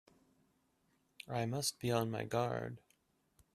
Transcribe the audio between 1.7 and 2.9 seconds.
be on my guard!